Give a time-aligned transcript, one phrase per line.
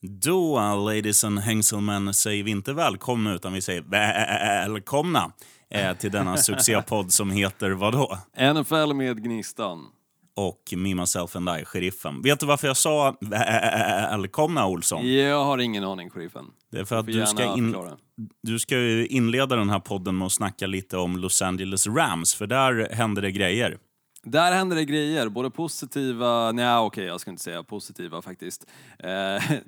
[0.00, 5.32] Då, ladies and hängselmän, säger vi inte välkomna utan vi säger välkomna
[5.70, 8.18] eh, till denna succépodd som heter vadå?
[8.54, 9.86] NFL med Gnistan.
[10.36, 12.22] Och Me, Myself and I, Sheriffen.
[12.22, 15.12] Vet du varför jag sa välkomna, Olsson?
[15.12, 16.44] Jag har ingen aning, Sheriffen.
[16.72, 17.76] Det är för att du ska, in,
[18.42, 18.76] du ska
[19.06, 23.22] inleda den här podden med att snacka lite om Los Angeles Rams, för där händer
[23.22, 23.78] det grejer.
[24.22, 28.66] Där händer det grejer, både positiva, nej okej jag ska inte säga positiva faktiskt.
[28.98, 29.58] Eh,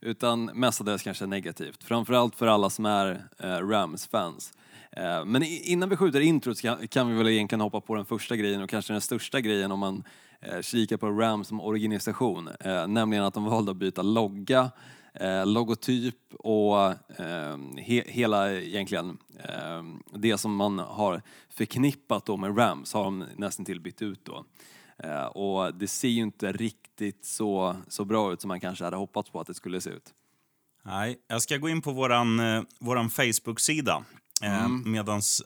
[0.00, 1.84] utan mestadels kanske negativt.
[1.84, 4.52] Framförallt för alla som är eh, Rams-fans.
[4.92, 8.62] Eh, men innan vi skjuter introt kan, vi väl egentligen hoppa på den första grejen
[8.62, 10.04] och kanske den största grejen om man
[10.40, 12.48] eh, kikar på Rams som organisation.
[12.88, 14.70] Nämligen att de valde att byta logga,
[15.44, 22.92] logotyp och ehm, he, hela egentligen ehm, det som man har förknippat då med Rams
[22.94, 24.44] har de nästan till bytt ut då.
[25.04, 28.96] Eh, och det ser ju inte riktigt så, så bra ut som man kanske hade
[28.96, 30.14] hoppats på att det skulle se ut.
[30.84, 34.04] Nej, jag ska gå in på våran, eh, våran Facebook-sida
[34.42, 35.42] eh, medans,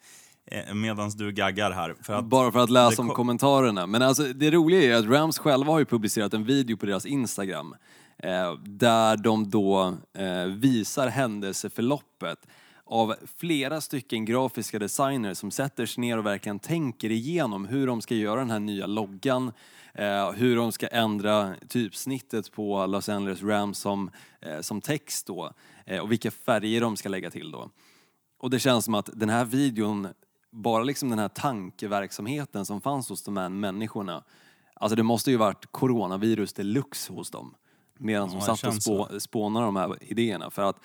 [0.50, 1.94] eh, medans du gaggar här.
[2.02, 3.86] För att, Bara för att läsa om kom- kommentarerna.
[3.86, 7.06] Men alltså, det roliga är att Rams själva har ju publicerat en video på deras
[7.06, 7.74] Instagram
[8.18, 12.38] eh, där de då eh, visar händelseförloppet
[12.86, 18.02] av flera stycken grafiska designers som sätter sig ner och verkligen tänker igenom hur de
[18.02, 19.52] ska göra den här nya loggan,
[19.94, 25.52] eh, hur de ska ändra typsnittet på Los Angeles Rams som, eh, som text då
[25.86, 27.70] eh, och vilka färger de ska lägga till då.
[28.38, 30.08] Och det känns som att den här videon,
[30.50, 34.24] bara liksom den här tankeverksamheten som fanns hos de här människorna,
[34.74, 37.54] alltså det måste ju varit coronavirus deluxe hos dem.
[37.98, 40.50] Medan de Ja, satt och spå, spånade de här idéerna.
[40.50, 40.76] För att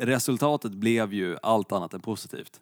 [0.00, 2.60] resultatet blev ju allt annat än positivt.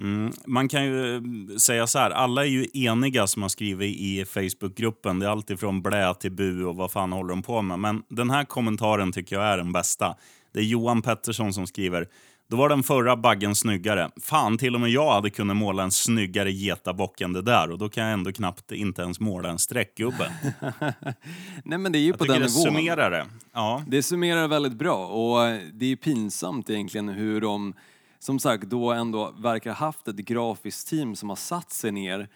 [0.00, 1.22] Mm, man kan ju eh,
[1.58, 5.18] säga så här, alla är ju eniga som har skrivit i Facebookgruppen.
[5.18, 7.78] Det är allt ifrån blä till bu och vad fan håller de på med.
[7.78, 10.16] Men den här kommentaren tycker jag är den bästa.
[10.52, 12.08] Det är Johan Pettersson som skriver.
[12.52, 14.10] Då var den förra baggen snyggare.
[14.20, 17.70] Fan, till och med jag hade kunnat måla en snyggare getabock än det där.
[17.70, 20.32] Och då kan jag ändå knappt inte ens måla en streckgubbe.
[21.64, 22.62] Nej men det är ju Jag på den det nivån.
[22.62, 23.26] summerar det.
[23.52, 23.82] Ja.
[23.86, 27.74] Det summerar väldigt bra och det är pinsamt egentligen hur de
[28.18, 32.28] som sagt då ändå verkar ha haft ett grafiskt team som har satt sig ner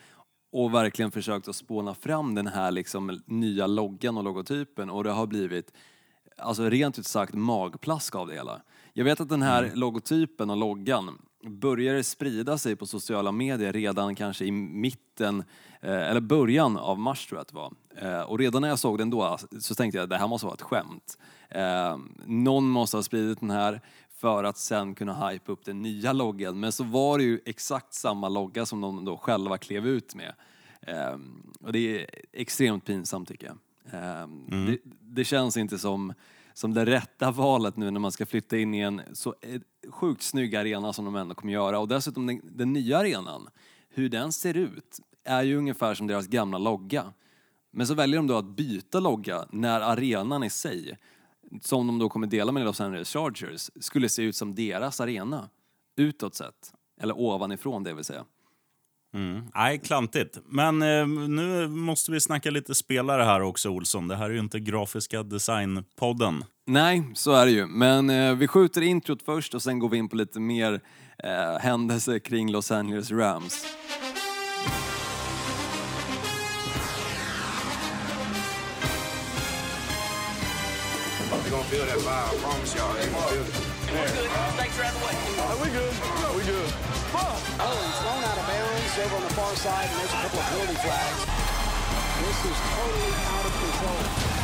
[0.52, 5.10] och verkligen försökt att spåna fram den här liksom nya loggan och logotypen och det
[5.10, 5.72] har blivit
[6.38, 8.60] alltså rent ut sagt magplask av det hela.
[8.98, 14.14] Jag vet att den här logotypen och loggan började sprida sig på sociala medier redan
[14.14, 15.44] kanske i mitten,
[15.80, 17.72] eh, eller början av mars tror jag att det var.
[17.96, 20.46] Eh, och redan när jag såg den då så tänkte jag att det här måste
[20.46, 21.18] vara ett skämt.
[21.48, 23.80] Eh, någon måste ha spridit den här
[24.10, 26.60] för att sen kunna hype upp den nya loggan.
[26.60, 30.32] Men så var det ju exakt samma logga som de då själva klev ut med.
[31.60, 33.56] Och det är extremt pinsamt tycker jag.
[33.92, 34.28] Eh,
[34.66, 36.12] det, det känns inte som,
[36.56, 40.22] som det rätta valet nu när man ska flytta in i en så eh, sjukt
[40.22, 41.78] snygg arena som de ändå kommer göra.
[41.78, 43.48] Och dessutom den, den nya arenan,
[43.88, 47.12] hur den ser ut, är ju ungefär som deras gamla logga.
[47.70, 50.98] Men så väljer de då att byta logga när arenan i sig,
[51.60, 55.48] som de då kommer dela med Los Angeles Chargers, skulle se ut som deras arena.
[55.96, 56.72] Utåt sett.
[57.00, 58.24] Eller ovanifrån det vill säga.
[59.16, 59.42] Mm.
[59.54, 60.38] Nej, klantigt.
[60.48, 64.08] Men eh, nu måste vi snacka lite spelare här också, Olsson.
[64.08, 66.44] Det här är ju inte grafiska designpodden.
[66.66, 67.66] Nej, så är det ju.
[67.66, 70.80] Men eh, vi skjuter introt först och sen går vi in på lite mer
[71.24, 73.66] eh, händelser kring Los Angeles Rams.
[81.46, 82.08] They're gonna feel that vibe.
[82.08, 83.75] I promise y'all, they're gonna feel it.
[83.92, 85.16] We're Snakes are out of the way.
[85.62, 85.94] we good.
[86.22, 86.70] No, we good.
[87.14, 87.38] Fuck!
[87.60, 90.38] Oh, he's thrown out of bounds over on the far side, and there's a couple
[90.40, 91.20] of penalty flags.
[92.22, 94.36] This is totally out of control.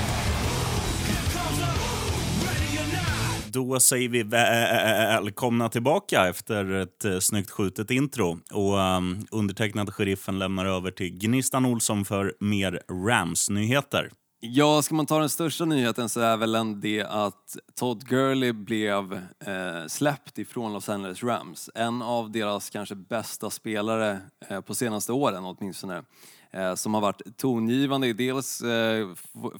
[3.52, 8.38] Då säger vi välkomna tillbaka efter ett eh, snyggt skjutet intro.
[8.52, 14.10] Och um, undertecknad sheriffen lämnar över till Gnistan Olsson för mer Rams-nyheter.
[14.44, 18.52] Ja, ska man ta den största nyheten så är väl en det att Todd Gurley
[18.52, 19.12] blev
[19.46, 21.70] eh, släppt ifrån Los Angeles Rams.
[21.74, 24.18] En av deras kanske bästa spelare
[24.48, 26.02] eh, på senaste åren åtminstone.
[26.50, 29.08] Eh, som har varit tongivande i dels eh,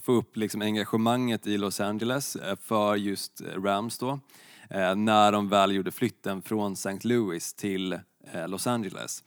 [0.01, 4.19] få- upp liksom engagemanget i Los Angeles eh, för just Rams då.
[4.69, 6.99] Eh, när de väl gjorde flytten från St.
[7.07, 7.93] Louis till
[8.33, 9.23] eh, Los Angeles.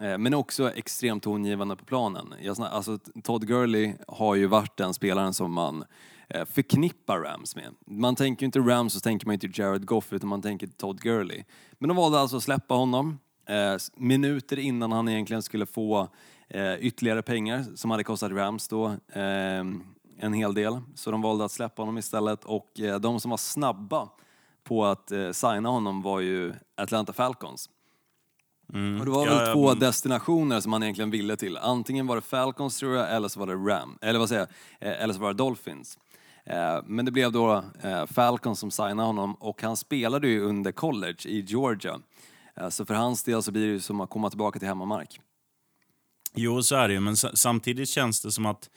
[0.00, 2.34] Eh, men också extremt tongivande på planen.
[2.40, 5.84] Jag alltså, Todd Gurley har ju varit den spelaren som man
[6.28, 7.74] eh, förknippar Rams med.
[7.86, 11.00] Man tänker ju inte Rams så tänker man inte Jared Goff utan man tänker Todd
[11.00, 11.44] Gurley.
[11.72, 13.18] Men de valde alltså att släppa honom
[13.48, 16.08] eh, minuter innan han egentligen skulle få
[16.78, 19.82] ytterligare pengar som hade kostat Rams då ehm,
[20.18, 22.44] en hel del, så de valde att släppa honom istället.
[22.44, 22.70] Och
[23.00, 24.08] de som var snabba
[24.64, 27.70] på att signa honom var ju Atlanta Falcons.
[28.68, 31.56] Och det var väl Ja, två men- destinationer som han egentligen ville till.
[31.56, 34.46] Antingen var det Falcons tror jag, eller så var det Ram, eller vad säger
[34.80, 35.98] jag, Eh, eller så var det Dolphins.
[36.46, 40.72] Eh, Men det blev då eh, Falcons som signade honom och han spelade ju under
[40.72, 42.00] college i Georgia.
[42.70, 45.20] Så för hans del så blir det ju som att komma tillbaka till hemmamark.
[46.34, 48.70] Jo, så är det ju, men sa- samtidigt känns det som att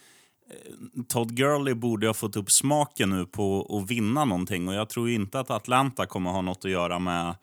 [1.07, 5.09] Todd Gurley borde ha fått upp smaken nu på att vinna någonting och jag tror
[5.09, 7.35] inte att Atlanta kommer ha något att göra med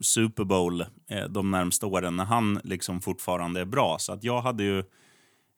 [0.00, 3.96] Super Bowl eh, de närmsta åren när han liksom fortfarande är bra.
[3.98, 4.78] Så att jag hade ju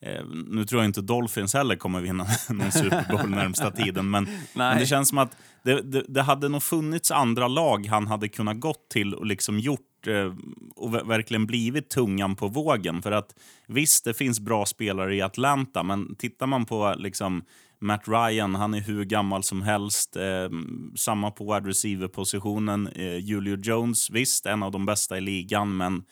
[0.02, 4.28] eh, nu tror jag inte Dolphins heller kommer vinna någon Super Bowl närmsta tiden, men,
[4.54, 8.28] men det känns som att det, det, det hade nog funnits andra lag han hade
[8.28, 10.34] kunnat gått till och liksom gjort eh,
[10.76, 13.02] och ver- verkligen blivit tungan på vågen.
[13.02, 13.34] För att
[13.66, 17.44] visst, det finns bra spelare i Atlanta, men tittar man på liksom
[17.82, 20.16] Matt Ryan, han är hur gammal som helst.
[20.16, 20.48] Eh,
[20.96, 22.86] samma på wide receiver-positionen.
[22.86, 26.04] Eh, Julio Jones, visst, en av de bästa i ligan, men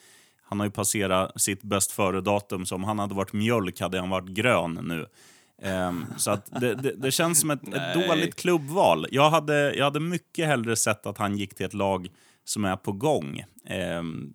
[0.43, 2.65] han har ju passerat sitt bäst före-datum.
[2.65, 5.05] Så om han hade varit mjölk hade han varit grön nu.
[5.61, 9.07] Ehm, så att det, det, det känns som ett, ett dåligt klubbval.
[9.11, 12.07] Jag hade, jag hade mycket hellre sett att han gick till ett lag
[12.43, 13.43] som är på gång.
[13.65, 14.33] Ehm,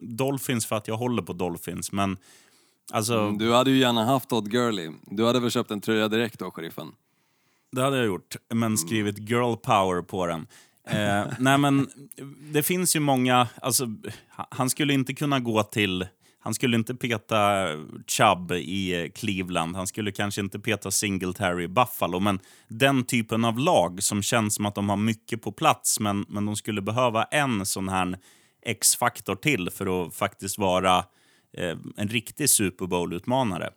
[0.00, 2.16] Dolphins för att jag håller på Dolphins, men
[2.92, 4.90] alltså, Mm, Du hade ju gärna haft Todd Gurley.
[5.06, 6.92] Du hade väl köpt en tröja direkt då, sheriffen?
[7.72, 8.36] det hade jag gjort.
[8.54, 10.46] Men skrivit girl power på den.
[10.88, 11.88] Eh, nej men
[12.52, 13.84] det finns ju många, alltså
[14.36, 16.06] ha- han skulle inte kunna gå till,
[16.40, 17.66] han skulle inte peta
[18.06, 23.44] Chubb i eh, Cleveland, han skulle kanske inte peta Singletary i Buffalo, men den typen
[23.44, 26.82] av lag som känns som att de har mycket på plats, men, men de skulle
[26.82, 28.18] behöva en sån här
[28.66, 31.04] X-faktor till för att faktiskt vara
[31.52, 33.70] Eh, en riktig Super Bowl-utmanare.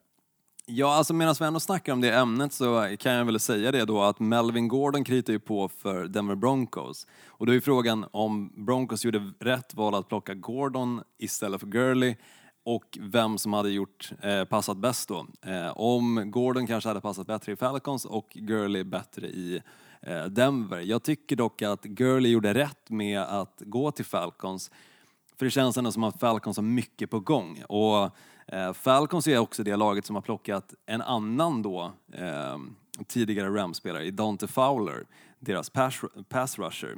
[0.66, 3.86] Ja, alltså medan vi ändå snackar om det ämnet så kan jag väl säga det
[3.86, 7.08] då att Melvin Gordon kritar ju på för Denver Broncos.
[7.28, 12.16] Och då är frågan om Broncos gjorde rätt val att plocka Gordon istället för Gurley
[12.66, 15.28] och vem som hade gjort, eh, passat bäst då.
[15.46, 19.62] Eh, om Gordon kanske hade passat bättre i Falcons och Gurley bättre i
[20.02, 20.80] eh, Denver.
[20.80, 24.72] Jag tycker dock att Gurley gjorde rätt med att gå till Falcons
[25.42, 27.64] för det känns ändå som att Falcons har mycket på gång.
[27.70, 28.10] Och
[28.48, 32.58] eh, Falcons är också det laget som har plockat en annan då eh,
[33.08, 35.06] tidigare Rams-spelare, i Dante Fowler,
[35.40, 36.98] deras pass, pass rusher.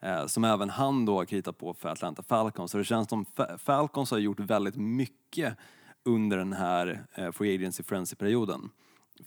[0.00, 2.70] Eh, som även han då har kritat på för Atlanta Falcons.
[2.70, 5.56] Så det känns som Fa- Falcons har gjort väldigt mycket
[6.04, 8.70] under den här eh, Free Agency Frenzy-perioden.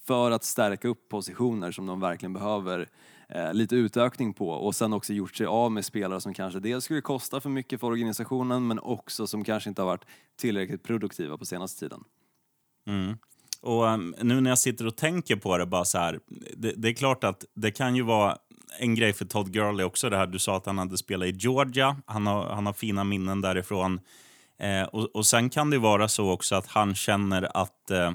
[0.03, 2.89] För att stärka upp positioner som de verkligen behöver
[3.29, 6.83] eh, lite utökning på och sen också gjort sig av med spelare som kanske dels
[6.83, 10.05] skulle kosta för mycket för organisationen men också som kanske inte har varit
[10.39, 12.03] tillräckligt produktiva på senaste tiden.
[12.87, 13.17] Mm.
[13.61, 16.19] Och um, nu när jag sitter och tänker på det, bara så här,
[16.57, 18.37] det, det är klart att det kan ju vara
[18.79, 21.31] en grej för Todd Gurley också, det här du sa att han hade spelat i
[21.31, 21.97] Georgia.
[22.05, 23.99] Han har, han har fina minnen därifrån.
[24.59, 28.11] Eh, och, och sen kan det vara så också att han känner att, eh,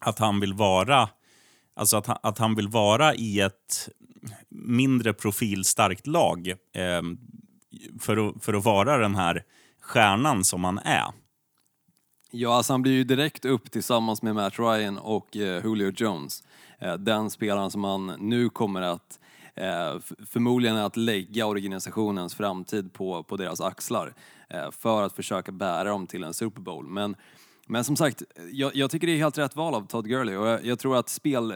[0.00, 1.08] att han vill vara
[1.74, 3.88] Alltså att han, att han vill vara i ett
[4.48, 7.02] mindre profilstarkt lag eh,
[8.00, 9.44] för, att, för att vara den här
[9.80, 11.12] stjärnan som han är.
[12.30, 16.42] Ja, alltså han blir ju direkt upp tillsammans med Matt Ryan och eh, Julio Jones.
[16.78, 19.20] Eh, den spelaren som han nu kommer att
[19.54, 24.14] eh, förmodligen att lägga organisationens framtid på, på deras axlar
[24.48, 26.86] eh, för att försöka bära dem till en Super Bowl.
[26.86, 27.16] Men,
[27.72, 30.46] men som sagt, jag, jag tycker det är helt rätt val av Todd Gurley och
[30.46, 31.54] jag, jag tror att spel,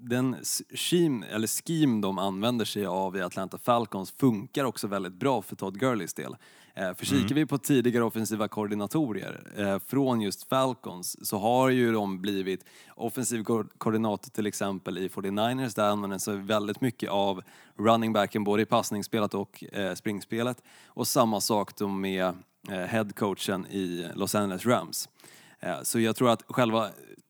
[0.00, 0.36] den
[0.74, 5.56] scheme, eller scheme de använder sig av i Atlanta Falcons funkar också väldigt bra för
[5.56, 6.36] Todd Gurleys del.
[6.74, 11.92] Eh, för kikar vi på tidigare offensiva koordinatorer eh, från just Falcons så har ju
[11.92, 12.64] de blivit
[12.94, 17.42] offensiv ko- koordinator till exempel i 49ers där använder sig väldigt mycket av
[17.78, 20.62] running backen både i passningsspelet och eh, springspelet.
[20.86, 22.24] Och samma sak då med
[22.70, 25.08] eh, headcoachen i Los Angeles Rams.
[25.60, 26.88] Eh, så jag tror att själva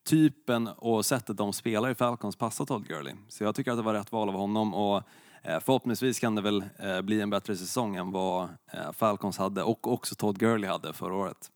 [0.08, 3.14] typen och sättet de spelar i Falcons passar Todd Gurley.
[3.28, 5.02] Så jag tycker att det var rätt val av honom och
[5.42, 8.49] eh, förhoppningsvis kan det väl eh, bli en bättre säsong än vad
[8.94, 11.50] Falcons hade och också Todd Gurley hade förra året.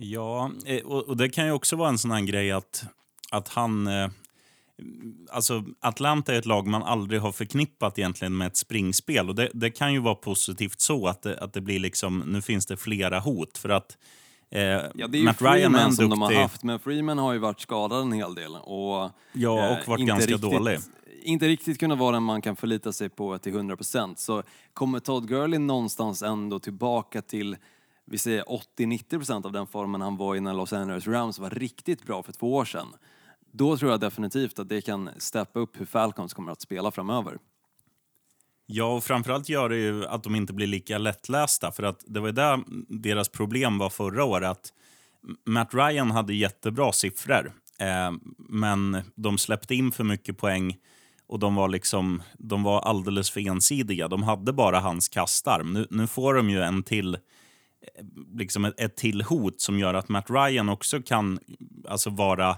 [0.00, 0.50] Ja,
[0.84, 2.84] och, det kan ju också vara en sån här grej att,
[3.30, 3.88] att han...
[5.30, 9.28] Alltså Atlanta är ett lag man aldrig har förknippat egentligen med ett springspel.
[9.28, 12.42] Och det, det kan ju vara positivt så att det, att det blir liksom, nu
[12.42, 13.58] finns det flera hot.
[13.58, 13.96] För att
[14.50, 14.60] eh,
[14.94, 16.78] Ja, det är ju Matt Ryan är Freeman en som de har duktig- haft, men
[16.78, 20.32] Freeman har ju varit skadad en hel del och, Ja, och eh, varit inte ganska
[20.32, 20.78] riktigt, dålig.
[21.22, 24.14] Inte riktigt kunna vara den man kan förlita sig på till 100%.
[24.16, 27.56] Så kommer Todd Gurley någonstans ändå tillbaka till
[28.10, 28.44] vi säger
[28.78, 32.32] 80-90% av den formen han var i när Los Angeles Rams var riktigt bra för
[32.32, 32.86] två år sedan.
[33.52, 37.38] då tror jag definitivt att det kan steppa upp hur Falcons kommer att spela framöver.
[38.70, 41.72] Ja, och framförallt gör det ju att de inte blir lika lättlästa.
[41.72, 44.50] För att det var ju där deras problem var förra året.
[44.50, 44.72] Att
[45.46, 48.12] Matt Ryan hade jättebra siffror, eh,
[48.48, 50.76] men de släppte in för mycket poäng
[51.26, 54.08] och de var, liksom, de var alldeles för ensidiga.
[54.08, 55.72] De hade bara hans kastarm.
[55.72, 57.20] Nu, nu får de ju en till, eh,
[58.34, 61.38] liksom ett, ett till hot som gör att Matt Ryan också kan
[61.88, 62.56] alltså vara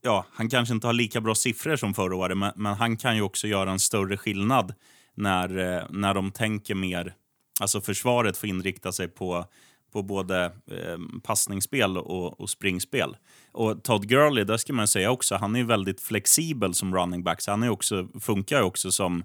[0.00, 3.16] ja, han kanske inte har lika bra siffror som förra året, men, men han kan
[3.16, 4.74] ju också göra en större skillnad
[5.14, 7.14] när, eh, när de tänker mer...
[7.60, 9.44] Alltså försvaret får inrikta sig på,
[9.92, 13.16] på både eh, passningsspel och, och springspel.
[13.52, 17.40] Och Todd Gurley, där ska man säga också, han är väldigt flexibel som running back,
[17.40, 19.24] så han är också, funkar ju också som,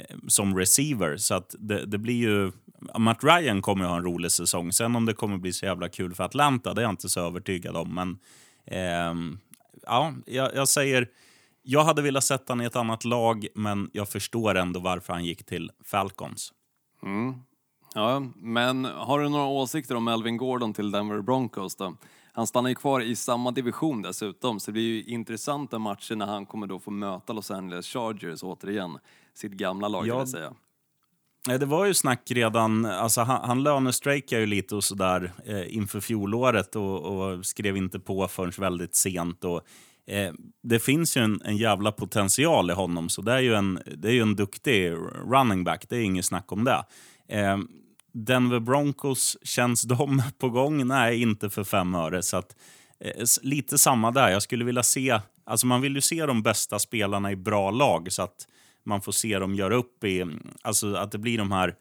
[0.00, 1.16] eh, som receiver.
[1.16, 2.52] Så att det, det blir ju...
[2.98, 4.72] Matt Ryan kommer ju ha en rolig säsong.
[4.72, 7.20] Sen om det kommer bli så jävla kul för Atlanta, det är jag inte så
[7.20, 7.94] övertygad om.
[7.94, 8.18] Men
[8.66, 9.38] eh,
[9.86, 11.08] ja, jag, jag säger...
[11.68, 15.24] Jag hade velat sätta honom i ett annat lag, men jag förstår ändå varför han
[15.24, 16.52] gick till Falcons.
[17.94, 21.96] Ja, men har du några åsikter om Melvin Gordon till Denver Broncos då?
[22.32, 26.26] Han stannar ju kvar i samma division dessutom, så det blir ju intressanta matcher när
[26.26, 28.98] han kommer då få möta Los Angeles Chargers återigen.
[29.34, 30.54] Sitt gamla lag, Ja, vill jag säga.
[31.48, 35.76] Eh, det var ju snack redan, alltså han, han lönestrejkade ju lite och sådär eh,
[35.76, 39.44] inför fjolåret och, och skrev inte på förrän väldigt sent.
[39.44, 39.60] Och,
[40.06, 43.80] eh, det finns ju en, en jävla potential i honom, så det är ju en,
[43.96, 44.92] det är ju en duktig
[45.32, 46.84] running back, det är inget snack om det.
[47.28, 47.58] Eh,
[48.12, 50.86] Denver Broncos, känns de på gång?
[50.86, 52.22] Nej, inte för fem öre.
[52.22, 52.56] Så att,
[53.00, 54.28] eh, lite samma där.
[54.28, 58.12] Jag skulle vilja se, alltså man vill ju se de bästa spelarna i bra lag
[58.12, 58.46] så att
[58.86, 60.24] man får se dem göra upp i,
[60.62, 61.74] alltså att det blir de här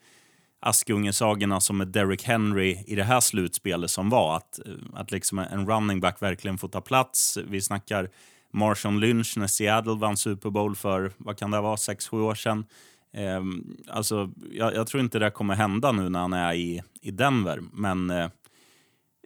[0.59, 4.37] Askungesagorna som med Derrick Henry i det här slutspelet som var.
[4.37, 4.59] Att,
[4.93, 7.37] att liksom en running back verkligen får ta plats.
[7.47, 8.09] Vi snackar
[8.51, 12.65] Marshawn Lynch när Seattle vann Super Bowl för, vad kan det vara, 6-7 år sedan.
[13.13, 17.11] Ehm, alltså, jag, jag tror inte det kommer hända nu när han är i, i
[17.11, 18.29] Denver, men eh,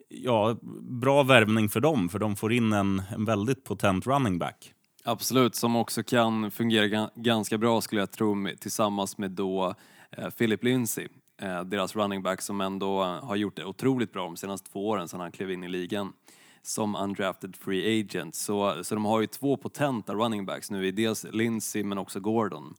[0.10, 4.74] ja, bra värvning för dem, för de får in en, en väldigt potent running back.
[5.04, 9.76] Absolut, som också kan fungera ga- ganska bra skulle jag tro tillsammans med då
[10.12, 11.08] eh, Philip Lindsay,
[11.42, 15.08] eh, deras running back som ändå har gjort det otroligt bra de senaste två åren
[15.08, 16.14] sedan han klev in i ligan
[16.62, 18.36] som undrafted free agent.
[18.36, 22.74] Så, så de har ju två potenta running backs nu dels Lindsay men också Gordon.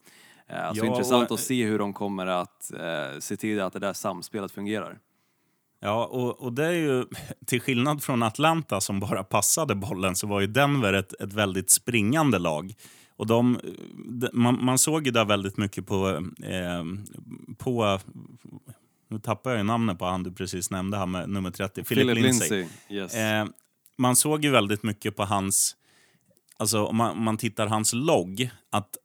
[0.47, 3.73] Eh, så Ja, intressant och- att se hur de kommer att eh, se till att
[3.73, 4.99] det där samspelet fungerar.
[5.81, 7.05] Ja, och, och det är ju
[7.47, 11.71] till skillnad från Atlanta som bara passade bollen så var ju Denver ett, ett väldigt
[11.71, 12.75] springande lag.
[13.17, 13.61] Och de,
[14.33, 16.09] man, man såg ju där väldigt mycket på,
[16.43, 16.85] eh,
[17.59, 18.01] på...
[19.09, 21.87] Nu tappar jag ju namnet på han du precis nämnde, här med nummer 30, Philip,
[21.87, 22.59] Philip Lindsay.
[22.59, 23.15] Lindsay, yes.
[23.15, 23.47] Eh,
[23.99, 25.77] man såg ju väldigt mycket på hans...
[26.57, 28.97] Alltså om man, man tittar hans logg, att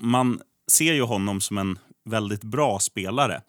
[0.00, 3.42] man ser ju honom som en väldigt bra spelare.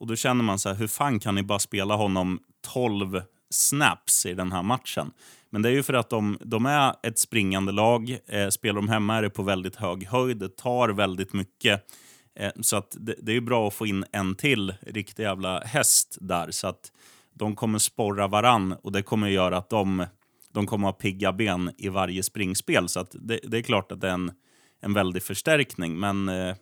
[0.00, 4.26] Och då känner man så här, hur fan kan ni bara spela honom 12 snaps
[4.26, 5.10] i den här matchen?
[5.50, 8.18] Men det är ju för att de, de är ett springande lag.
[8.26, 10.36] Eh, spelar de hemma är det på väldigt hög höjd.
[10.36, 11.86] Det tar väldigt mycket.
[12.34, 15.60] Eh, så att det, det är ju bra att få in en till riktig jävla
[15.60, 16.50] häst där.
[16.50, 16.92] Så att
[17.34, 20.06] de kommer sporra varann och det kommer göra att de,
[20.52, 22.88] de kommer ha pigga ben i varje springspel.
[22.88, 24.32] Så att det, det är klart att det är en,
[24.80, 25.98] en väldig förstärkning.
[25.98, 26.56] Men eh,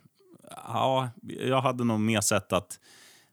[0.66, 2.80] ja, jag hade nog mer sett att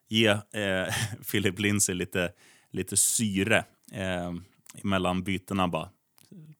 [0.08, 0.94] ge eh,
[1.32, 2.32] Philip Lindsay lite,
[2.72, 4.34] lite syre eh,
[4.84, 5.90] mellan bytena bara.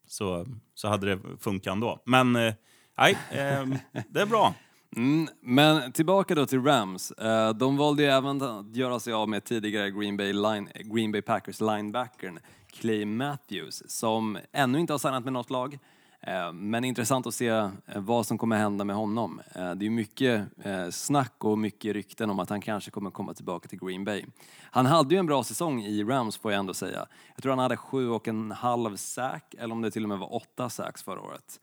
[0.06, 2.02] Så, så hade det funkat ändå.
[2.04, 2.54] Men eh,
[2.98, 3.66] nej, eh,
[4.08, 4.54] det är bra.
[4.96, 7.10] Mm, men tillbaka då till Rams.
[7.10, 11.12] Eh, de valde ju även att göra sig av med tidigare Green Bay, line, Green
[11.12, 12.38] Bay Packers linebackern
[12.72, 15.78] Clay Matthews som ännu inte har signat med något lag.
[16.26, 19.40] Eh, Men intressant att se eh, vad som kommer hända med honom.
[19.54, 20.44] Eh, Det är mycket
[20.90, 24.24] snack och mycket rykten om att han kanske kommer komma tillbaka till Green Bay.
[24.62, 27.06] Han hade ju en bra säsong i Rams får jag ändå säga.
[27.34, 30.18] Jag tror han hade sju och en halv sack, eller om det till och med
[30.18, 31.60] var åtta sacks förra året.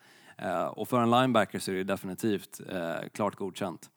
[0.72, 2.62] Och för en linebacker så är det definitivt
[3.13, 3.89] klart godkänt.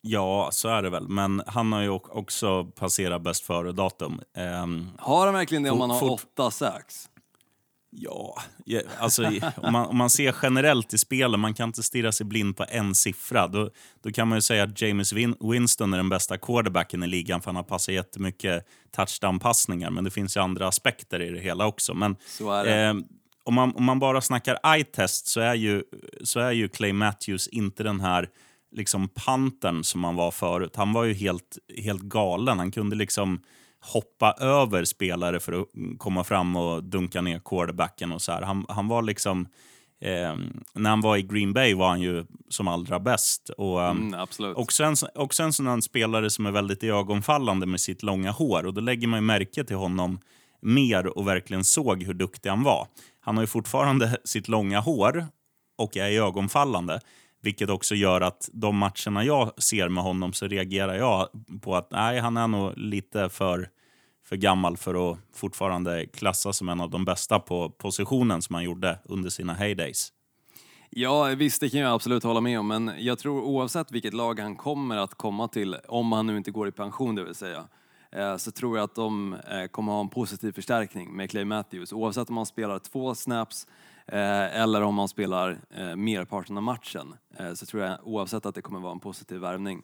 [0.00, 1.08] Ja, så är det väl.
[1.08, 4.20] Men han har ju också passerat bäst före-datum.
[4.36, 7.08] Ehm, Har han verkligen det om man har åtta sacks?
[8.00, 8.36] Ja,
[8.98, 9.26] alltså
[9.56, 12.64] om man, om man ser generellt i spelen, man kan inte stirra sig blind på
[12.68, 13.48] en siffra.
[13.48, 13.70] Då,
[14.02, 17.40] då kan man ju säga att James Win Winston är den bästa quarterbacken i ligan
[17.40, 18.64] för han har passat jättemycket
[18.96, 19.90] touchdown-passningar.
[19.90, 21.94] Men det finns ju andra aspekter i det hela också.
[21.94, 22.16] Men
[22.66, 22.94] eh,
[23.44, 25.82] om, man, om man bara snackar eye-test så är, ju,
[26.24, 28.28] så är ju Clay Matthews inte den här
[28.72, 30.76] liksom pantern som han var förut.
[30.76, 32.58] Han var ju helt, helt galen.
[32.58, 33.40] Han kunde liksom
[33.80, 35.66] hoppa över spelare för att
[35.98, 38.42] komma fram och dunka ner quarterbacken och så här.
[38.42, 39.48] Han, han var liksom...
[40.00, 40.36] Eh,
[40.74, 43.50] när han var i Green Bay var han ju som allra bäst.
[43.58, 44.56] Och, ehm, Mm, absolut.
[44.56, 48.66] Också en, också en sån här spelare som är väldigt ögonfallande med sitt långa hår.
[48.66, 50.20] Och Då lägger man ju märke till honom
[50.62, 52.86] mer och verkligen såg hur duktig han var.
[53.20, 55.26] Han har ju fortfarande sitt långa hår
[55.78, 57.00] och är ögonfallande.
[57.40, 61.28] Vilket också gör att de matcherna jag ser med honom så reagerar jag
[61.62, 63.68] på att nej, han är nog lite för,
[64.26, 68.64] för gammal för att fortfarande klassas som en av de bästa på positionen som han
[68.64, 70.12] gjorde under sina heydays.
[70.90, 74.40] Ja, visst, det kan jag absolut hålla med om, men jag tror oavsett vilket lag
[74.40, 77.64] han kommer att komma till, om han nu inte går i pension det vill säga,
[78.12, 81.92] eh, så tror jag att de kommer kommer ha en positiv förstärkning med Clay Matthews.
[81.92, 83.66] Oavsett om han spelar två snaps
[84.12, 88.54] Eh, eller om man spelar eh, merparten av matchen, eh, så tror jag oavsett att
[88.54, 89.82] det kommer vara en positiv värvning.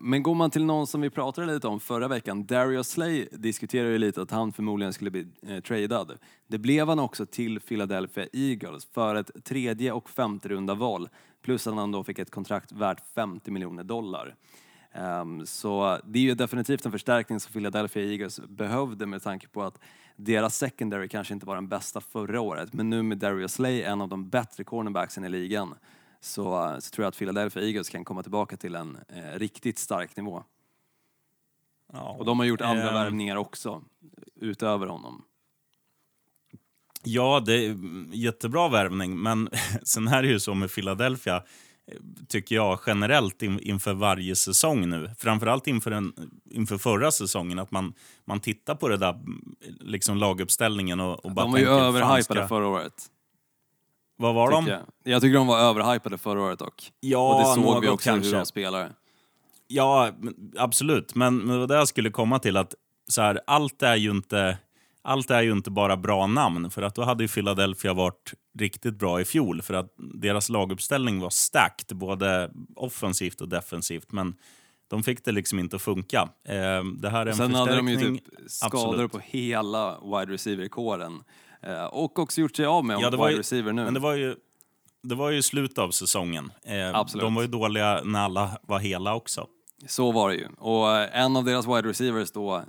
[0.00, 3.92] Men går man till någon som vi pratade lite om förra veckan, Darius Slay diskuterade
[3.92, 6.18] ju lite att han förmodligen skulle bli eh, tradad.
[6.46, 11.08] Det blev han också till Philadelphia Eagles för ett tredje och femte runda val
[11.42, 14.34] plus att han då fick ett kontrakt värt 50 miljoner dollar.
[14.94, 19.62] Um, så det är ju definitivt en förstärkning som Philadelphia Eagles behövde med tanke på
[19.62, 19.78] att
[20.16, 24.00] deras secondary kanske inte var den bästa förra året men nu med Darius Slay, en
[24.00, 25.74] av de bättre cornerbacksen i ligan,
[26.20, 30.16] så, så tror jag att Philadelphia Eagles kan komma tillbaka till en eh, riktigt stark
[30.16, 30.44] nivå.
[31.92, 33.82] Ja, Och de har gjort andra eh, värvningar också,
[34.40, 35.24] utöver honom.
[37.04, 37.76] Ja, det är
[38.12, 39.48] jättebra värvning, men
[39.82, 41.42] sen är det ju så med Philadelphia,
[42.28, 45.10] tycker jag generellt in, inför varje säsong nu.
[45.18, 46.12] Framförallt inför, en,
[46.50, 49.20] inför förra säsongen, att man, man tittar på det där
[49.80, 53.06] liksom laguppställningen och, och bara De var ju överhypade ska- förra året.
[54.16, 54.66] Vad var de?
[54.66, 54.80] Jag.
[55.04, 56.92] jag tycker de var överhypade förra året dock.
[57.00, 58.30] Ja, och det såg vi också kanske.
[58.30, 58.92] hur de spelar.
[59.66, 60.10] Ja,
[60.56, 61.14] absolut.
[61.14, 62.56] Men, men det jag skulle komma till.
[62.56, 62.74] att
[63.08, 64.58] så här, Allt är ju inte
[65.08, 66.70] allt är ju inte bara bra namn.
[66.70, 69.62] För att då hade ju Philadelphia varit riktigt bra i fjol.
[69.62, 74.12] För att deras laguppställning var stacked, både offensivt och defensivt.
[74.12, 74.34] Men
[74.88, 76.28] de fick det liksom inte att funka.
[76.48, 79.12] Eh, det här är en Sen hade de ju typ skador Absolut.
[79.12, 81.22] på hela wide receiver-kåren.
[81.62, 83.84] Eh, och också gjort sig av med Ja, wide ju, receiver nu.
[83.84, 84.36] Men det var ju,
[85.02, 86.52] det var ju slutet av säsongen.
[86.64, 87.22] Eh, Absolut.
[87.22, 89.46] De var ju dåliga när alla var hela också.
[89.86, 90.46] Så var det ju.
[90.58, 92.64] Och en av deras wide receivers då,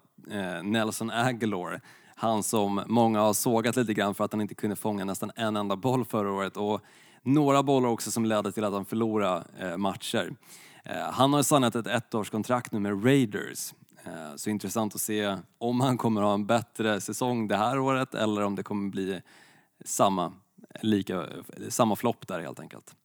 [0.63, 1.81] Nelson Aguilar,
[2.19, 5.55] han som många har sågat lite grann för att han inte kunde fånga nästan en
[5.55, 6.81] enda boll förra året och
[7.23, 10.35] några bollar också som ledde till att han förlorade eh, matcher.
[10.83, 13.73] Eh, han har signat ett ettårskontrakt nu med Raiders.
[14.03, 18.15] Eh, så intressant att se om han kommer ha en bättre säsong det här året
[18.15, 19.21] eller om det kommer bli
[19.85, 20.33] samma,
[20.81, 21.25] lika,
[21.69, 22.95] samma flopp där helt enkelt.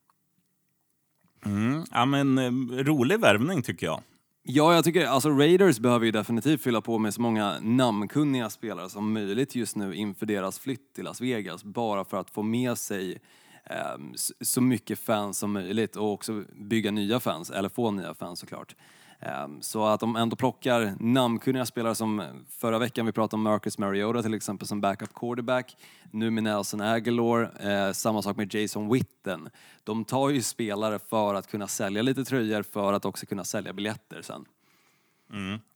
[1.45, 1.85] Mm.
[1.91, 2.51] Ja, men, eh,
[2.85, 4.01] rolig värvning tycker jag.
[4.47, 8.89] Ja, jag tycker alltså Raiders behöver ju definitivt fylla på med så många namnkunniga spelare
[8.91, 11.65] som möjligt just nu inför deras flytt till Las Vegas.
[11.65, 13.21] Bara för att få med sig
[13.65, 13.99] eh,
[14.41, 18.77] så mycket fans som möjligt och också bygga nya fans, eller få nya fans såklart.
[19.21, 23.79] Ehm, så att de ändå plockar namnkunniga spelare som förra veckan vi pratade om Marcus
[23.79, 25.77] Mariota till exempel som backup quarterback.
[26.11, 29.49] Nu med Nelson Aguilar, eh, samma sak med Jason Witten.
[29.85, 33.73] De tar ju spelare för att kunna sälja lite tröjor för att också kunna sälja
[33.73, 34.45] biljetter sen.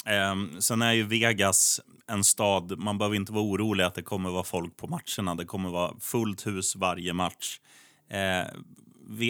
[0.07, 4.31] Eh, sen är ju Vegas en stad, man behöver inte vara orolig att det kommer
[4.31, 5.35] vara folk på matcherna.
[5.35, 7.61] Det kommer vara fullt hus varje match.
[8.11, 8.47] Eh,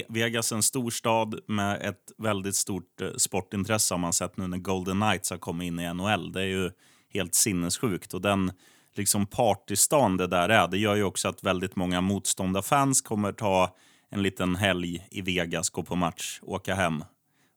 [0.08, 4.46] Vegas är en stor stad med ett väldigt stort eh, sportintresse har man sett nu
[4.46, 6.32] när Golden Knights har kommit in i NHL.
[6.32, 6.70] Det är ju
[7.14, 8.14] helt sinnessjukt.
[8.14, 8.52] Och den
[8.94, 13.76] liksom partystan det där är, det gör ju också att väldigt många motståndarfans kommer ta
[14.10, 17.04] en liten helg i Vegas, gå på match, åka hem.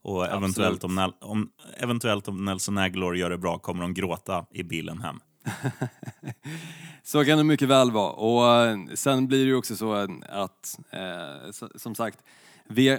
[0.04, 4.64] Och eventuellt om, om, eventuellt om Nelson Aguilar gör det bra kommer de gråta i
[4.64, 5.20] bilen hem.
[7.04, 8.12] Så kan det mycket väl vara.
[8.12, 12.20] Och eh, sen blir det ju också så eh, att, eh, som sagt,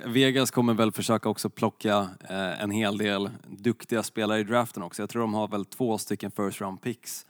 [0.04, 2.08] Vegas kommer väl försöka också plocka
[2.60, 5.02] en hel del duktiga spelare i draften också.
[5.02, 7.26] Jag tror de har väl två stycken first round picks.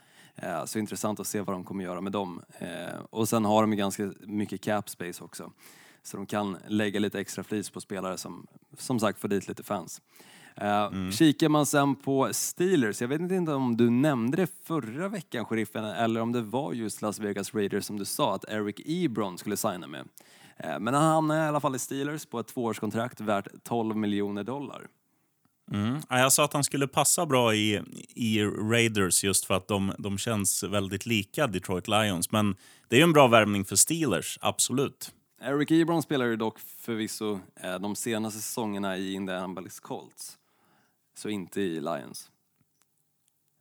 [0.67, 2.43] Så intressant att se vad de kommer göra med dem.
[3.11, 5.53] Och sen har de ju ganska mycket cap space också.
[6.03, 8.47] Så de kan lägga lite extra flis på spelare som,
[8.79, 10.01] som sagt, får dit lite fans.
[10.63, 15.45] Uh, Kikar man sen på Steelers, jag vet inte om du nämnde det förra veckan,
[15.45, 19.39] sheriffen, eller om det var just Las Vegas Raiders som du sa att Eric Ebron
[19.39, 20.09] skulle signa med.
[20.57, 24.45] Eh, men han hamnade i alla fall i Steelers på ett tvåårskontrakt värt 12 miljoner
[24.45, 24.87] dollar.
[25.73, 26.01] Mm.
[26.09, 27.83] Ja, Jag sa att han skulle passa bra i,
[28.15, 32.33] i Raiders just för att de, de känns väldigt lika Detroit Lions.
[32.33, 32.57] Men
[32.89, 35.13] det är ju en bra värvning för Steelers, absolut.
[35.43, 40.39] Eric Ebron spelar ju dock förvisso eh, de senaste säsongerna i Indianapolis Colts.
[41.15, 42.31] Så inte i Lions.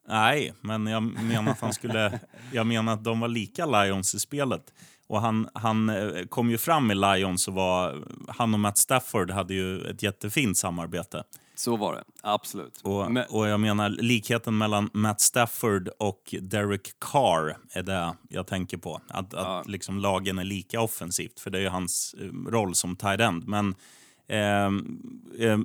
[0.08, 2.20] Nej, men jag menar att han skulle...
[2.54, 4.74] Jag menar att de var lika Lions i spelet.
[5.08, 8.04] Och han, han eh, kom ju fram i Lions och var...
[8.28, 11.24] Han och Matt Stafford hade ju ett jättefint samarbete.
[11.56, 12.82] Så var det, absolut.
[12.84, 18.48] Och, Men- och jag menar, likheten mellan Matt Stafford och Derek Carr är det jag
[18.48, 19.02] tänker på.
[19.08, 22.96] Att, att liksom lagen är lika offensivt, för det är ju hans eh, roll som
[22.96, 23.48] tight end.
[23.48, 23.76] Men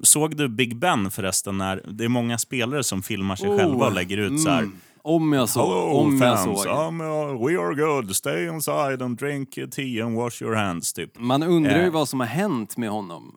[0.03, 1.59] såg du Big Ben förresten?
[1.59, 4.59] När det är många spelare som filmar sig själva och lägger ut så här.
[4.59, 4.77] Mm.
[5.03, 5.63] Om jag såg.
[5.69, 6.89] Hello om jag fans, såg.
[6.89, 8.17] um, uh, we are good.
[8.17, 10.93] Stay inside and drink tea and wash your hands.
[10.93, 11.19] Typ.
[11.19, 11.93] Man undrar ju Eh.
[11.93, 13.37] vad som har hänt med honom.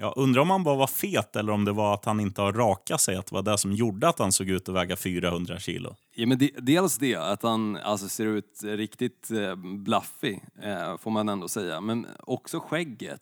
[0.00, 2.52] Jag undrar om han bara var fet eller om det var att han inte har
[2.52, 3.16] rakat sig.
[3.16, 5.96] Att det var det som gjorde att han såg ut att väga 400 kilo.
[6.14, 11.10] Ja, men de, dels det, att han alltså, ser ut riktigt eh, bluffig, eh, får
[11.10, 11.80] man ändå säga.
[11.80, 13.20] Men också skägget.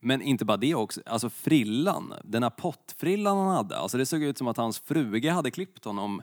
[0.00, 3.78] Men inte bara det också, alltså frillan, den här pottfrillan han hade.
[3.78, 6.22] Alltså det såg ut som att hans fruga hade klippt honom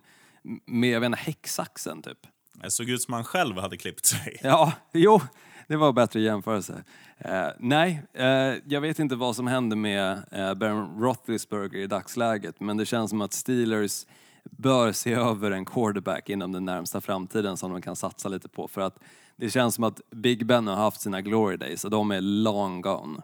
[0.66, 2.28] med, jag vet inte, häcksaxen typ.
[2.54, 4.40] Det såg ut som han själv hade klippt sig.
[4.44, 5.22] Ja, jo,
[5.68, 6.84] det var bättre jämförelse.
[7.18, 12.60] Eh, nej, eh, jag vet inte vad som händer med eh, Baron Roethlisberger i dagsläget,
[12.60, 14.06] men det känns som att Steelers
[14.44, 18.68] bör se över en quarterback inom den närmsta framtiden som de kan satsa lite på.
[18.68, 19.00] För att
[19.36, 22.82] det känns som att Big Ben har haft sina glory days och de är long
[22.82, 23.22] gone.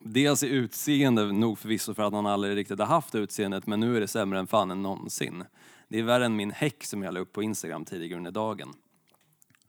[0.00, 3.96] Dels i utseende, nog förvisso för att han aldrig riktigt har haft utseendet, men nu
[3.96, 5.44] är det sämre än fan än någonsin.
[5.88, 8.72] Det är värre än min häck som jag la upp på Instagram tidigare under dagen.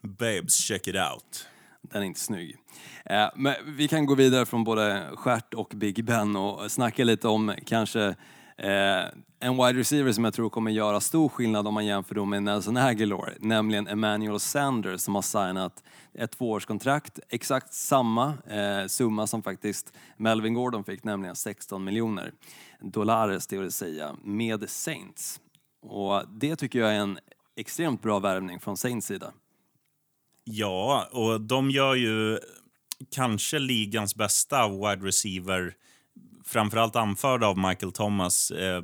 [0.02, 1.48] Babes, check it out.
[1.82, 2.58] Den är inte snygg.
[3.06, 7.28] Eh, men vi kan gå vidare från både Stjärt och Big Ben och snacka lite
[7.28, 8.16] om kanske
[8.58, 9.06] Eh,
[9.40, 12.44] en wide receiver som jag tror kommer göra stor skillnad om man jämför då med
[12.44, 19.44] Nelson Aguilar, nämligen Emmanuel Sanders som har signat ett tvåårskontrakt, exakt samma eh, summa som
[19.44, 22.32] faktiskt Melvin Gordon fick, nämligen 16 miljoner
[22.82, 25.40] dollar, det vill säga, med Saints.
[25.82, 27.20] Och det tycker jag är en
[27.56, 29.34] extremt bra värvning från Saints sida.
[30.44, 32.40] Ja, och de gör ju
[33.12, 35.74] kanske ligans bästa wide receiver,
[36.48, 38.82] framförallt anförda av Michael Thomas, eh,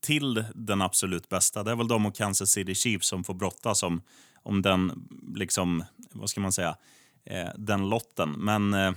[0.00, 1.62] till den absolut bästa.
[1.62, 4.02] Det är väl de och Kansas City Chiefs som får brottas om,
[4.42, 6.76] om den, liksom, vad ska man säga,
[7.24, 8.30] eh, den lotten.
[8.38, 8.92] Men eh,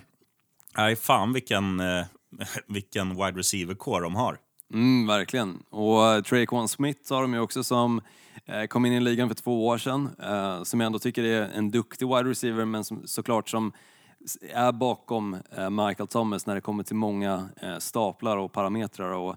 [0.77, 2.05] nej, fan vilken, eh,
[2.67, 4.37] vilken wide receiver-core de har.
[4.73, 5.63] Mm, verkligen.
[5.69, 8.01] Och eh, Traquan Smith har de ju också som
[8.45, 10.09] eh, kom in i ligan för två år sedan.
[10.23, 13.71] Eh, som jag ändå tycker är en duktig wide receiver men som, såklart som
[14.41, 19.35] är bakom eh, Michael Thomas när det kommer till många eh, staplar och parametrar och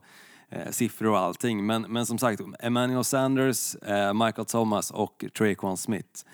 [0.48, 1.66] eh, siffror och allting.
[1.66, 3.76] Men, men som sagt, Emmanuel Sanders,
[4.14, 6.24] Michael Thomas och Traquan Smith.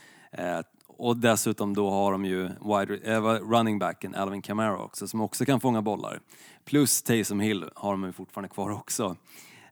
[0.86, 2.94] Och dessutom då har de ju wide,
[3.38, 6.20] running backen Alvin Kamara också som också kan fånga bollar.
[6.64, 9.16] Plus Taysom Hill har de ju fortfarande kvar också.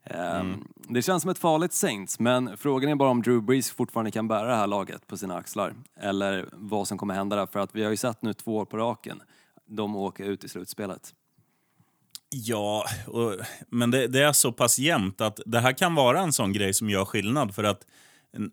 [0.09, 4.11] Ehm, Det känns som ett farligt Saints, men frågan är bara om Drew Brees fortfarande
[4.11, 5.73] kan bära det här laget på sina axlar.
[5.99, 8.65] Eller vad som kommer hända där, för att vi har ju sett nu två år
[8.65, 9.21] på raken,
[9.65, 11.13] de åker ut i slutspelet.
[12.29, 13.35] Ja, och,
[13.67, 16.73] men det, det är så pass jämnt att det här kan vara en sån grej
[16.73, 17.55] som gör skillnad.
[17.55, 17.85] För att
[18.33, 18.51] en,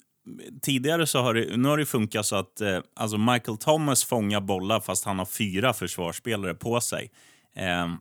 [0.63, 4.41] tidigare så har det, nu har det funkat så att eh, alltså Michael Thomas fångar
[4.41, 7.11] bollar fast han har fyra försvarsspelare på sig.
[7.57, 7.95] Eh,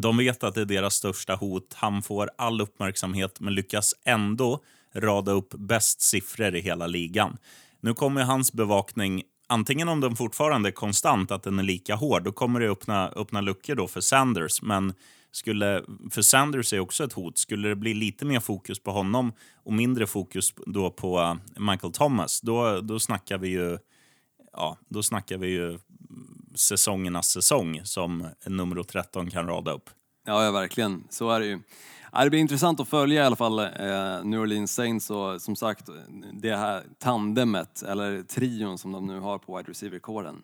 [0.00, 1.74] de vet att det är deras största hot.
[1.74, 4.60] Han får all uppmärksamhet men lyckas ändå
[4.94, 7.36] rada upp bäst siffror i hela ligan.
[7.80, 12.22] Nu kommer hans bevakning, antingen om den fortfarande är konstant, att den är lika hård,
[12.22, 14.62] då kommer det öppna, öppna luckor då för Sanders.
[14.62, 14.94] Men
[15.30, 17.38] skulle, för Sanders är också ett hot.
[17.38, 19.32] Skulle det bli lite mer fokus på honom
[19.64, 23.78] och mindre fokus då på eh, Michael Thomas, då, då snackar vi ju
[24.52, 25.78] ja, då snackar vi ju
[26.58, 29.90] säsongernas säsong som nummer 13 kan rada upp.
[30.26, 31.04] Ja, ja verkligen.
[31.10, 31.58] Så är det ju.
[32.22, 35.88] Det blir intressant att följa i alla fall eh, New Orleans Saints och som sagt
[36.32, 40.42] det här tandemet, eller trion som de nu har på wide receiver-kåren.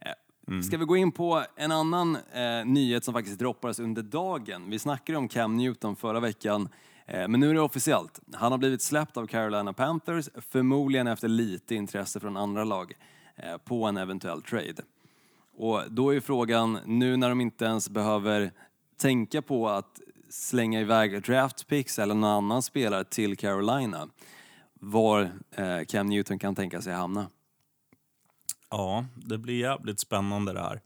[0.00, 4.70] Eh, Ska vi gå in på en annan eh, nyhet som faktiskt droppades under dagen.
[4.70, 6.68] Vi snackade om Cam Newton förra veckan,
[7.06, 8.20] eh, men nu är det officiellt.
[8.34, 12.92] Han har blivit släppt av Carolina Panthers, förmodligen efter lite intresse från andra lag
[13.36, 14.82] eh, på en eventuell trade.
[15.58, 18.52] Och då är frågan, nu när de inte ens behöver
[18.96, 24.08] tänka på att slänga iväg draft picks eller någon annan spelare till Carolina,
[24.80, 27.26] var eh, Cam Newton kan tänka sig hamna.
[28.70, 30.80] Ja, det blir jävligt spännande det här.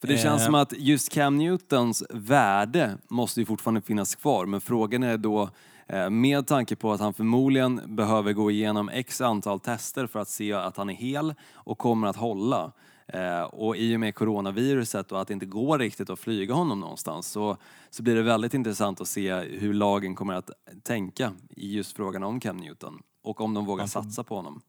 [0.00, 0.46] För det känns Eh.
[0.46, 5.50] som att just Cam Newtons värde måste ju fortfarande finnas kvar, men frågan är då
[5.86, 10.28] eh, med tanke på att han förmodligen behöver gå igenom x antal tester för att
[10.28, 12.72] se att han är hel och kommer att hålla.
[13.12, 16.80] Eh, och i och med coronaviruset och att det inte går riktigt att flyga honom
[16.80, 17.56] någonstans så,
[17.90, 20.50] så blir det väldigt intressant att se hur lagen kommer att
[20.82, 24.62] tänka i just frågan om Cam Newton och om de vågar får- satsa på honom.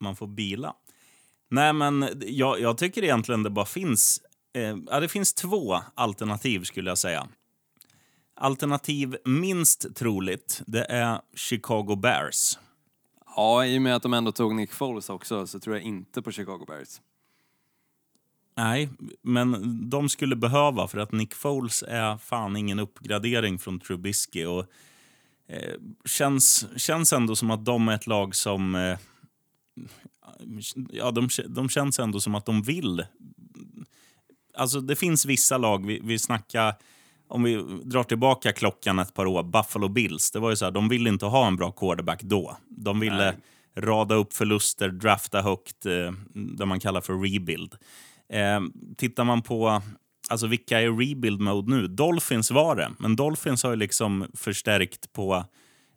[0.00, 0.74] man får bila.
[1.50, 4.20] Nej, men jag, jag tycker egentligen det bara finns...
[4.56, 7.28] Eh, ja, det finns två alternativ skulle jag säga.
[8.36, 12.58] Alternativ minst troligt, det är Chicago Bears.
[13.36, 16.22] Ja, i och med att de ändå tog Nick Foles också så tror jag inte
[16.22, 17.00] på Chicago Bears.
[18.56, 18.88] Nej,
[19.22, 24.44] men de skulle behöva för att Nick Foles är fan ingen uppgradering från Trubisky.
[24.44, 24.66] Och,
[25.48, 28.74] eh, känns, känns ändå som att de är ett lag som...
[28.74, 28.98] Eh,
[30.90, 33.06] ja, de, de känns ändå som att de vill.
[34.56, 36.74] Alltså det finns vissa lag, vi, vi snackar,
[37.28, 40.30] om vi drar tillbaka klockan ett par år, Buffalo Bills.
[40.30, 42.56] Det var ju så här, de ville inte ha en bra quarterback då.
[42.68, 43.36] De ville Nej.
[43.76, 47.74] rada upp förluster, drafta högt, eh, det man kallar för rebuild.
[48.28, 48.60] Eh,
[48.96, 49.82] tittar man på
[50.28, 51.86] alltså vilka är rebuild mode nu?
[51.88, 55.44] Dolphins var det, men Dolphins har ju liksom förstärkt på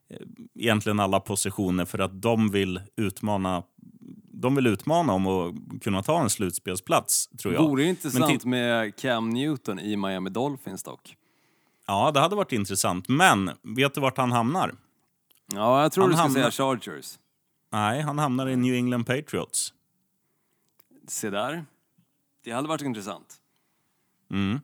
[0.09, 0.17] eh,
[0.55, 3.63] egentligen alla positioner för att de vill utmana
[4.39, 7.63] de vill utmana om att kunna ta en slutspelsplats, tror jag.
[7.63, 11.15] Vore det intressant med Cam Newton i Miami Dolphins dock?
[11.87, 13.09] Ja, det hade varit intressant.
[13.09, 14.75] Men vet du vart han hamnar?
[15.53, 17.19] Ja, jag tror Han du hamnar- säga Chargers.
[17.71, 19.73] Nej, han hamnar i New England Patriots.
[21.07, 21.65] Se där.
[22.47, 23.35] Det hade varit intressant.
[24.31, 24.59] Mm.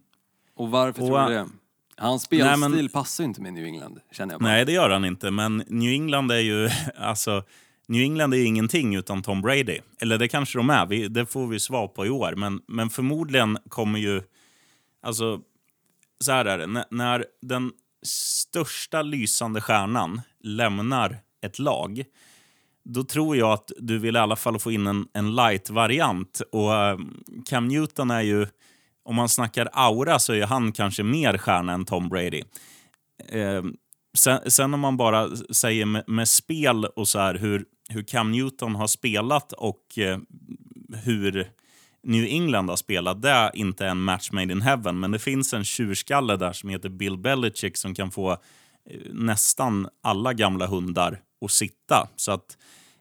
[0.55, 1.49] Och varför Och, tror du äh, det?
[1.97, 4.47] Hans spelstil nej, men- passar inte med New England, känner jag bara.
[4.49, 5.31] Nej, det gör han inte.
[5.31, 6.69] Men New England är ju...
[6.97, 7.43] Alltså,
[7.87, 9.79] New England är ju ingenting utan Tom Brady.
[10.01, 10.85] Eller det kanske de är.
[10.85, 12.33] Vi, det får vi svar på i år.
[12.35, 14.21] Men, men förmodligen kommer ju...
[15.01, 15.41] Alltså,
[16.19, 16.63] så här är det.
[16.63, 17.71] N- när den
[18.05, 22.03] största lysande stjärnan lämnar ett lag
[22.85, 26.41] då tror jag att du vill i alla fall få in en, en light-variant.
[26.51, 26.97] Och eh,
[27.49, 28.47] Cam Newton är ju...
[29.05, 32.43] Om man snackar aura så är han kanske mer stjärna än Tom Brady.
[33.29, 33.63] Eh,
[34.17, 38.31] sen, sen om man bara säger med, med spel och så här hur, hur Cam
[38.31, 40.19] Newton har spelat och eh,
[41.03, 41.47] hur
[42.03, 44.99] New England har spelat, det är inte en match made in heaven.
[44.99, 48.37] Men det finns en tjurskalle där som heter Bill Belichick som kan få eh,
[49.11, 52.09] nästan alla gamla hundar att sitta.
[52.15, 52.57] Så att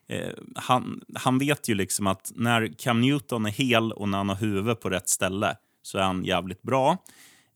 [0.08, 4.28] eh, han, han vet ju liksom att när Cam Newton är hel och när han
[4.28, 6.96] har huvudet på rätt ställe så är han jävligt bra.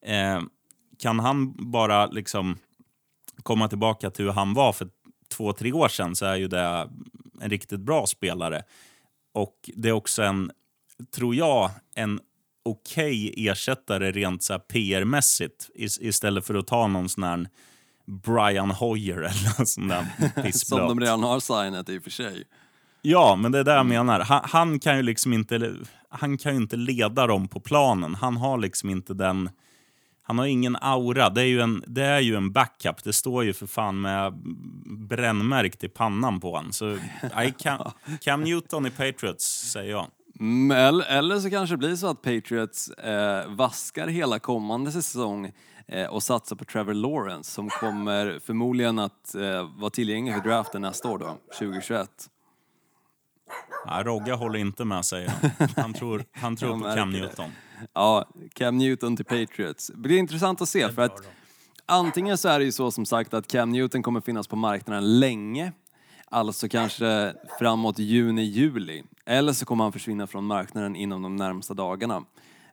[0.02, 0.40] Eh,
[0.98, 2.58] kan han bara liksom
[3.42, 4.88] komma tillbaka till hur han var för
[5.28, 6.88] två, tre år sedan så är ju det
[7.40, 8.62] en riktigt bra spelare.
[9.34, 10.50] Och det är också en,
[11.14, 12.20] tror jag, en
[12.64, 17.48] okej ersättare rent PR-mässigt istället för att ta någon sån här
[18.06, 22.44] Brian Hoyer eller någon sån där Som de redan har signat i och för sig.
[23.02, 24.20] Ja, men det är det jag menar.
[24.20, 25.74] Han, han kan ju liksom inte,
[26.08, 28.14] han kan inte leda dem på planen.
[28.14, 29.50] Han har liksom inte den...
[30.22, 31.30] Han har ingen aura.
[31.30, 33.04] Det är ju en, det är ju en backup.
[33.04, 34.32] Det står ju för fan med
[35.08, 36.72] brännmärkt i pannan på honom.
[36.72, 36.90] Så
[37.44, 37.54] I
[38.20, 40.06] Cam Newton i Patriots, säger jag.
[40.40, 40.70] Mm,
[41.08, 45.52] Eller, så kanske det blir så att Patriots eh, vaskar hela kommande säsong
[45.88, 50.82] eh, och satsar på Trevor Lawrence som kommer förmodligen att eh, vara tillgänglig för draften
[50.82, 52.10] nästa år då, 2021.
[53.86, 55.68] Nej, Rogga håller inte med, säger han.
[55.76, 57.18] Han tror, han tror på Cam det.
[57.18, 57.50] Newton.
[57.92, 59.86] Ja, Cam Newton till Patriots.
[59.86, 61.28] Det blir intressant att se för att
[61.86, 65.20] antingen så är det ju så som sagt att Cam Newton kommer finnas på marknaden
[65.20, 65.72] länge,
[66.30, 69.02] alltså kanske framåt juni, juli.
[69.26, 72.24] Eller så kommer han försvinna från marknaden inom de närmsta dagarna.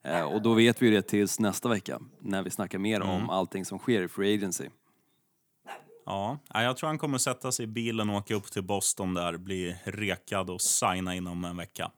[0.04, 3.66] Eh, Och då vet vi det tills nästa vecka när vi snackar mer om allting
[3.66, 4.70] som sker i Free Agency.
[6.06, 9.38] Ja, jag tror han kommer sätta sig i bilen och åka upp till Boston där,
[9.38, 11.92] bli rekad och signa inom en vecka.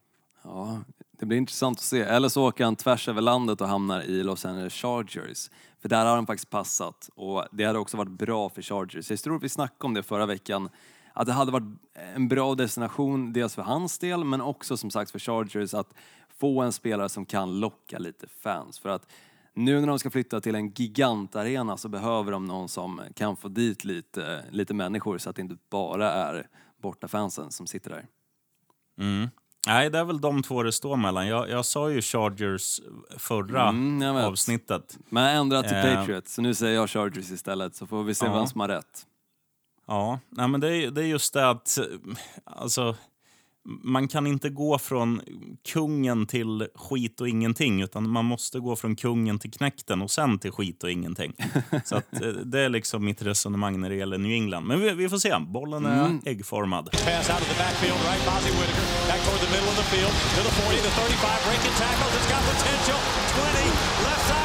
[0.44, 0.80] Ja,
[1.20, 2.02] det blir intressant att se.
[2.02, 5.50] Eller så åker han tvärs över landet och hamnar i Los Angeles Chargers.
[5.82, 9.10] För där har han faktiskt passat och det hade också varit bra för Chargers.
[9.10, 10.70] Jag tror att vi snackade om det förra veckan.
[11.17, 11.80] Att det hade varit
[12.15, 15.93] en bra destination, dels för hans del men också som sagt för Chargers att
[16.39, 18.80] få en spelare som kan locka lite fans.
[18.80, 19.08] För att
[19.54, 23.47] nu när de ska flytta till en gigantarena så behöver de någon som kan få
[23.47, 26.47] dit lite, lite människor så att det inte bara är
[26.82, 28.06] bortafansen som sitter där.
[28.99, 29.30] Mm.
[29.67, 31.28] Nej, det är väl de två det står mellan.
[31.28, 32.82] Jag, jag sa ju Chargers
[33.17, 34.97] förra Mm, avsnittet.
[35.10, 35.95] Men jag ändrat till Eh.
[35.95, 38.34] Patriots, så nu säger jag Chargers istället så får vi se Ja.
[38.38, 39.06] vem som har rätt.
[39.88, 41.80] Ja, nej, men det är, det är just det att...
[42.43, 42.95] Alltså,
[43.84, 45.21] man kan inte gå från
[45.74, 50.39] kungen till skit och ingenting, utan man måste gå från kungen till knäkten och sen
[50.39, 51.34] till skit och ingenting.
[51.86, 54.67] Så att, eh, det är liksom mitt resonemang när det gäller New England.
[54.67, 55.36] Men vi, vi får se.
[55.39, 56.91] Bollen är äggformad.
[56.91, 58.26] Pass out of the backfield, right?
[58.26, 61.76] Bozzy Whitaker back toward the middle of the field to the 40, the 35, breaking
[61.84, 62.13] tackles.
[62.17, 63.00] It's got potential.
[63.38, 63.69] 20,
[64.06, 64.44] left side,